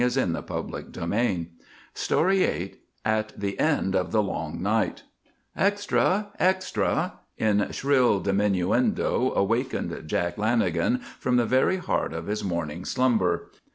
[0.01, 1.43] VIII AT THE END OF THE LONG
[1.93, 2.77] NIGHT VIII
[3.13, 5.03] AT THE END OF THE LONG NIGHT
[5.55, 6.29] "Extra!
[6.39, 13.51] Extra!" in shrill diminuendo awakened Jack Lanagan from the very heart of his morning slumber.